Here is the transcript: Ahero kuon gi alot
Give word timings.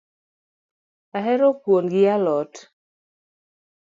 Ahero 1.17 1.47
kuon 1.61 1.85
gi 1.91 2.03
alot 2.15 2.53